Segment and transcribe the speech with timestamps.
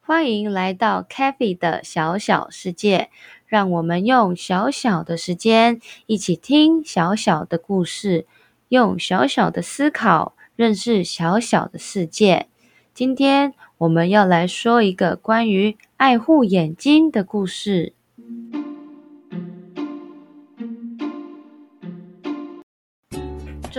[0.00, 3.08] 欢迎来到 Kathy 的小小世界，
[3.46, 8.26] 让我们用小小的时间一起听小小的故事，
[8.68, 12.48] 用小小的思考认识小小的世界。
[12.92, 17.94] 今天我们要来说一个关于爱护眼睛的故事。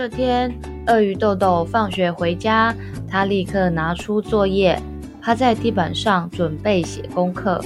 [0.04, 0.54] 这天，
[0.86, 2.74] 鳄鱼豆豆放学回家，
[3.08, 4.78] 他立刻拿出作业。
[5.22, 7.58] 趴在地板上准备写功课，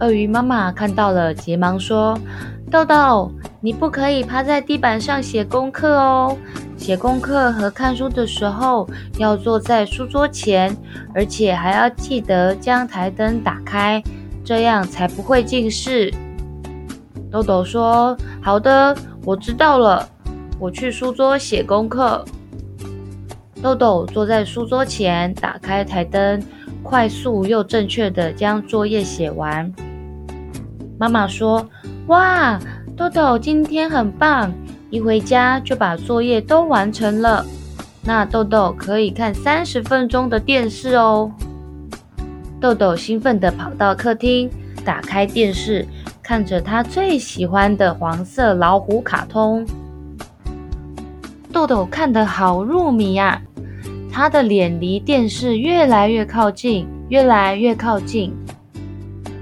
[0.00, 2.18] 鳄鱼妈妈看到了，急忙说
[2.72, 6.36] ：“豆豆，你不可以趴在地板上写功课哦！
[6.76, 10.76] 写功课和看书的时候要坐在书桌前，
[11.14, 14.02] 而且还要记得将台灯打开，
[14.42, 16.12] 这样才不会近视。”
[17.30, 18.92] 豆豆说：“好的，
[19.24, 20.06] 我知道了，
[20.62, 22.24] 我去书桌写功课。”
[23.60, 26.40] 豆豆坐在书桌前，打开台灯，
[26.84, 29.72] 快速又正确的将作业写完。
[31.00, 31.68] 妈妈说
[32.06, 32.60] ：“哇，
[32.96, 34.52] 豆豆今天很棒，
[34.88, 37.44] 一回家就把作业都完成了。
[38.04, 41.28] 那豆豆可以看三十分钟的电视哦。”
[42.60, 44.48] 豆豆兴奋地跑到客厅，
[44.84, 45.84] 打开电视，
[46.22, 49.66] 看着他最喜欢的黄色老虎卡通。
[51.52, 53.40] 豆豆看得好入迷呀！
[54.10, 58.34] 他的脸离电视越来越靠近，越来越靠近。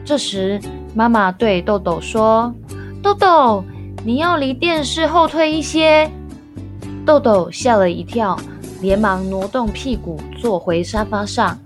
[0.04, 0.60] 这时，
[0.92, 2.52] 妈妈对豆豆说
[3.00, 3.64] ：“豆豆，
[4.04, 6.10] 你要离电视后退一些。”
[7.06, 8.36] 豆豆吓了一跳，
[8.82, 11.56] 连忙挪动屁股坐回沙发上。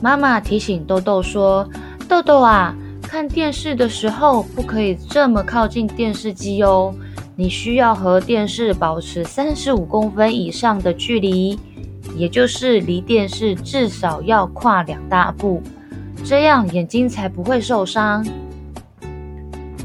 [0.00, 1.68] 妈妈提醒豆豆说
[2.08, 6.94] ：“豆豆啊，看电视的时候不可以这么靠近电视机哦，
[7.36, 11.58] 你需要和电视保持三十五公分以上的距离。”
[12.16, 15.62] 也就是离电视至少要跨两大步，
[16.24, 18.26] 这样眼睛才不会受伤。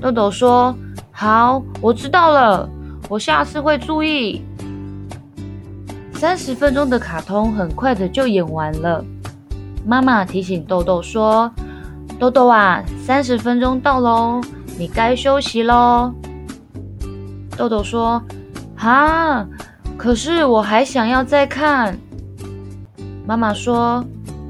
[0.02, 0.75] 豆豆说
[1.13, 2.68] ：“好，我知道了，
[3.07, 4.41] 我下次会注意。”
[6.12, 9.06] 三十分钟的卡通很快的就演完了。
[9.86, 11.50] 妈妈提醒豆豆说
[12.19, 14.41] ：“豆豆啊，三十分钟到喽，
[14.78, 16.12] 你该休息喽。”
[17.57, 18.22] 豆豆说
[18.78, 19.47] ：“啊，
[19.97, 21.97] 可是我还想要再看。”
[23.25, 24.06] 妈妈说：“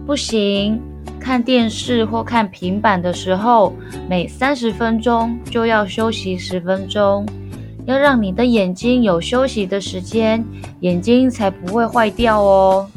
[0.05, 0.79] 不行，
[1.19, 3.73] 看电视或看平板的时候，
[4.09, 7.25] 每三十分钟就要休息十分钟，
[7.85, 10.45] 要让你的眼睛有休息的时间，
[10.81, 12.87] 眼睛才不会坏掉哦。”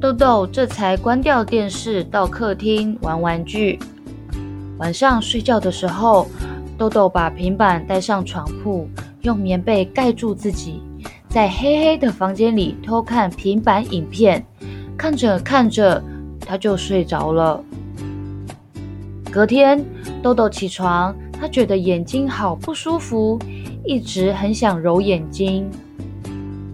[0.00, 3.78] 豆豆这才关掉电视，到客厅玩玩具。
[4.78, 6.26] 晚上睡觉的时候，
[6.80, 8.88] 豆豆把平板带上床铺，
[9.20, 10.80] 用棉被盖住自己。
[11.28, 14.42] 在黑黑的房间里偷看平板影片，
[14.96, 16.02] 看着看着
[16.40, 17.62] 他就睡着了。
[19.30, 19.84] 隔天，
[20.22, 23.38] 豆豆起床，他觉得眼睛好不舒服，
[23.84, 25.70] 一直很想揉眼睛。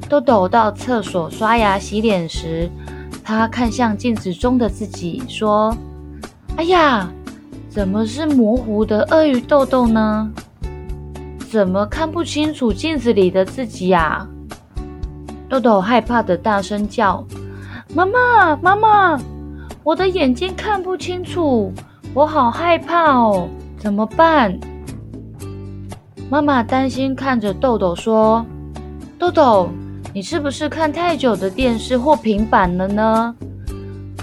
[0.09, 2.71] 豆豆到厕所刷牙洗脸时，
[3.25, 5.77] 他看向镜子中的自己，说
[6.56, 7.11] ：“哎呀，
[7.76, 10.32] 怎么是模糊的鳄鱼豆豆呢？
[11.50, 14.26] 怎么看不清楚镜子里的自己呀？”
[15.47, 17.22] 豆豆害怕的大声叫
[17.94, 19.20] ：“妈妈，妈妈，
[19.84, 21.70] 我的眼睛看不清楚，
[22.14, 24.58] 我好害怕哦，怎么办？”
[26.31, 28.43] 妈妈担心看着豆豆说
[29.20, 29.69] ：“豆豆，
[30.14, 33.37] 你是不是看太久的电视或平板了呢？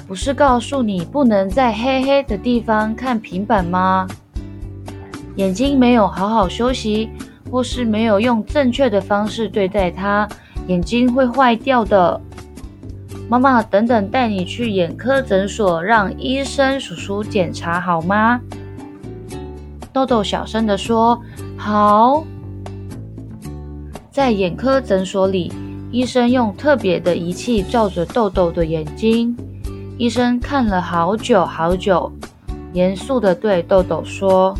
[0.08, 4.08] 不是告诉你不能在黑黑的地方看平板吗？
[5.36, 7.10] 眼睛没有好好休息，
[7.50, 10.28] 或是没有用正确的方式对待它。”
[10.68, 12.22] 眼睛会坏掉的，
[13.28, 18.40] 妈妈，等等，带你去眼科诊所，让医生叔叔检查好吗？
[19.92, 21.22] 豆豆小声的说
[21.58, 22.24] ：“好。”
[24.10, 25.52] 在眼科诊所里，
[25.92, 29.36] 医生用特别的仪器照着豆豆的眼睛。
[30.04, 32.12] 医生看了好久好久，
[32.74, 34.54] 严肃的对豆豆说：“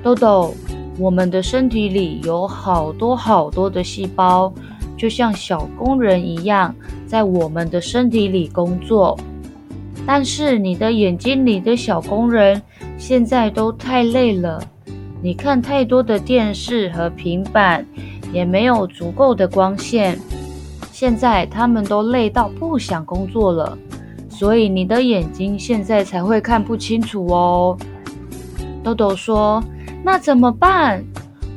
[0.00, 0.54] 豆豆，
[0.96, 4.54] 我们的身体里有好多好多的细胞。”
[4.96, 6.72] 就像小工人一样，
[7.04, 9.18] 在我们的身体里工作。
[10.06, 12.62] 但是你的眼睛里的小工人
[12.96, 14.62] 现在都太累了，
[15.20, 17.84] 你看太多的电视和平板，
[18.32, 20.16] 也没有足够的光线。
[20.92, 23.76] 现在他们都累到不想工作了，
[24.38, 27.74] 所以你的眼睛现在才会看不清楚哦。
[28.84, 29.64] 豆豆说
[30.04, 31.02] ：“那怎么办？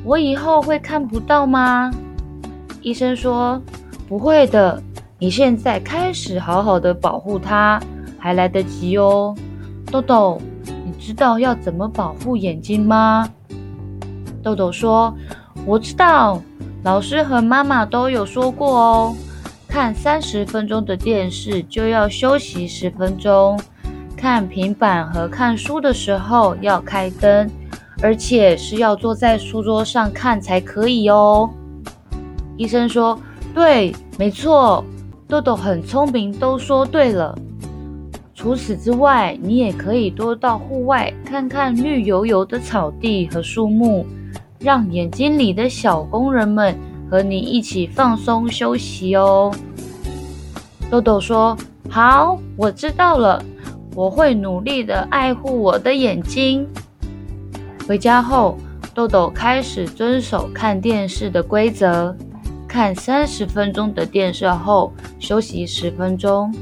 [0.06, 1.92] 我以后会看不到吗？”
[2.82, 3.62] 医生说
[4.08, 4.82] ：“不会的，
[5.20, 7.82] 你现在开始好好的保护它，
[8.18, 9.36] 还来得及哦。”
[9.92, 10.42] 豆豆，
[10.86, 13.28] 你知道要怎么保护眼睛吗？
[14.42, 15.14] 豆豆说
[15.68, 16.42] ：“我知道，
[16.84, 19.16] 老师和妈妈都有说过哦。
[19.70, 23.58] 看三十分钟的电视就要休息十分钟。”
[24.18, 27.50] 看平板和看书的时候要开灯，
[28.02, 31.50] 而且是要坐在书桌上看才可以哦。
[32.58, 33.18] 医生说
[33.56, 34.84] ：“对，没错，
[35.26, 37.38] 豆豆很聪明，都说对了。”
[38.36, 44.06] 除此之外，你也可以多到户外看看绿油油的草地和树木，
[44.60, 46.76] 让眼睛里的小工人们
[47.10, 49.54] 和你一起放松休息哦。
[50.90, 51.58] 豆豆说
[51.90, 53.44] ：“好，我知道了。”
[53.96, 56.66] 我会努力的爱护我的眼睛。
[57.86, 58.58] 回家后，
[58.94, 62.16] 豆豆开始遵守看电视的规则：
[62.66, 66.54] 看三十分钟的电视后休息十分钟，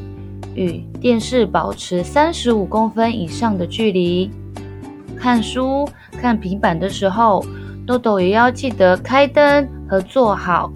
[0.56, 4.32] 与电视保持三十五公分以上的距离。
[5.16, 7.46] 看书、看平板的时候，
[7.88, 10.70] 豆豆也要记得开灯和坐好，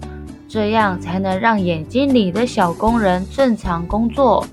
[0.48, 4.46] 这样才能让眼睛里的小工人正常工作。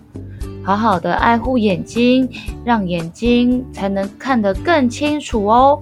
[0.61, 2.29] 好好的爱护眼睛，
[2.65, 5.79] 让眼睛才能看得更清楚哦。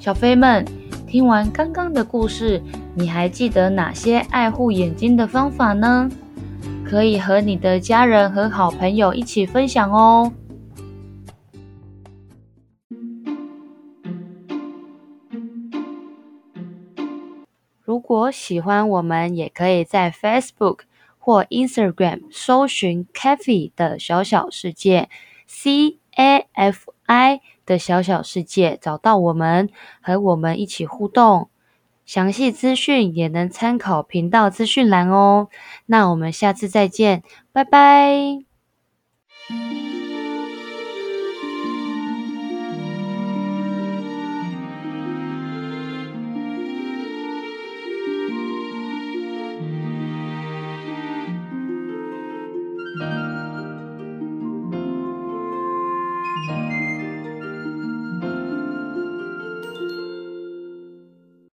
[0.00, 0.64] 小飞们，
[1.06, 2.62] 听完刚刚的故事，
[2.94, 6.08] 你还记得哪些爱护眼睛的方法呢？
[6.82, 10.32] 可以和你的家人和好朋友一起分享哦。
[18.30, 20.80] 喜欢我们，也可以在 Facebook。
[21.20, 25.10] 或 Instagram 搜寻 Cafi 的小小世界
[25.46, 29.68] ，C A F I 的小小世界，找到我们，
[30.00, 31.50] 和我们一起互动。
[32.06, 35.48] 详细资讯也能参考频道资讯栏哦。
[35.84, 37.22] 那我们下次再见，
[37.52, 38.38] 拜拜。